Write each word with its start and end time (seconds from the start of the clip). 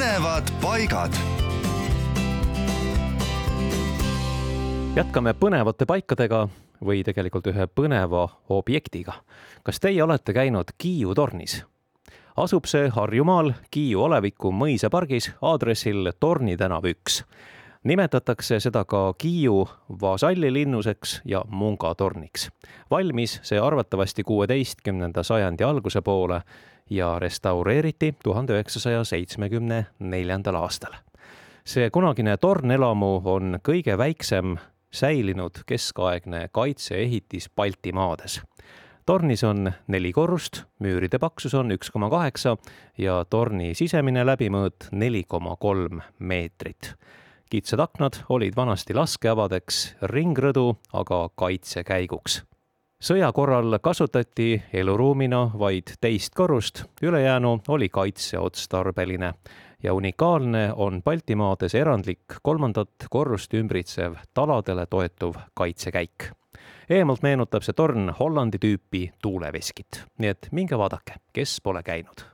põnevad 0.00 0.48
paigad. 0.62 1.12
jätkame 4.96 5.34
põnevate 5.36 5.84
paikadega 5.84 6.38
või 6.80 7.02
tegelikult 7.04 7.50
ühe 7.52 7.66
põneva 7.68 8.22
objektiga. 8.48 9.12
kas 9.62 9.80
teie 9.80 10.00
olete 10.02 10.32
käinud 10.32 10.72
Kiiu 10.78 11.12
tornis? 11.14 11.64
asub 12.36 12.64
see 12.64 12.88
Harjumaal 12.88 13.52
Kiiu 13.70 14.04
aleviku 14.04 14.52
mõisapargis 14.52 15.34
aadressil 15.42 16.12
Torni 16.20 16.56
tänav 16.56 16.88
üks. 16.88 17.20
Nimetatakse 17.84 18.60
seda 18.60 18.84
ka 18.84 19.14
Kiiu 19.18 19.68
vasallilinnuseks 20.00 21.20
ja 21.24 21.44
mungatorniks. 21.48 22.50
valmis 22.90 23.40
see 23.42 23.60
arvatavasti 23.60 24.22
kuueteistkümnenda 24.22 25.22
sajandi 25.22 25.64
alguse 25.64 26.00
poole 26.00 26.42
ja 26.90 27.18
restaureeriti 27.18 28.14
tuhande 28.24 28.52
üheksasaja 28.52 29.04
seitsmekümne 29.04 29.86
neljandal 29.98 30.54
aastal. 30.54 30.92
see 31.64 31.90
kunagine 31.90 32.36
tornelamu 32.36 33.20
on 33.24 33.58
kõige 33.68 33.98
väiksem 33.98 34.56
säilinud 34.90 35.62
keskaegne 35.66 36.48
kaitseehitis 36.52 37.50
Baltimaades. 37.56 38.42
tornis 39.06 39.44
on 39.44 39.72
neli 39.86 40.12
korrust, 40.12 40.62
müüride 40.78 41.18
paksus 41.18 41.54
on 41.54 41.70
üks 41.72 41.90
koma 41.90 42.10
kaheksa 42.10 42.56
ja 42.98 43.24
torni 43.30 43.74
sisemine 43.74 44.24
läbimõõt 44.24 44.90
neli 44.92 45.24
koma 45.28 45.56
kolm 45.56 46.00
meetrit. 46.18 46.94
Kitsad 47.50 47.82
aknad 47.82 48.22
olid 48.28 48.56
vanasti 48.56 48.94
laskeavadeks, 48.94 49.82
ringrõdu 50.14 50.70
aga 50.92 51.26
kaitsekäiguks 51.34 52.44
sõja 53.00 53.32
korral 53.32 53.78
kasutati 53.82 54.62
eluruumina 54.72 55.46
vaid 55.58 55.94
teist 56.00 56.34
korrust, 56.36 56.84
ülejäänu 57.02 57.60
oli 57.68 57.88
kaitseotstarbeline. 57.88 59.34
Ja 59.82 59.94
unikaalne 59.94 60.72
on 60.76 61.02
Baltimaades 61.02 61.74
erandlik 61.74 62.36
kolmandat 62.42 63.06
korrust 63.10 63.54
ümbritsev 63.54 64.18
taladele 64.34 64.86
toetuv 64.86 65.34
kaitsekäik. 65.54 66.32
eemalt 66.90 67.22
meenutab 67.22 67.62
see 67.62 67.72
torn 67.72 68.10
Hollandi 68.18 68.58
tüüpi 68.58 69.12
tuuleveskit, 69.22 70.04
nii 70.18 70.28
et 70.28 70.48
minge 70.52 70.78
vaadake, 70.78 71.22
kes 71.32 71.60
pole 71.62 71.82
käinud 71.82 72.26